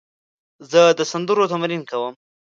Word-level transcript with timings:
زه 0.71 0.81
د 0.97 0.99
سندرو 1.11 1.49
تمرین 1.51 1.81
کوم. 1.89 2.13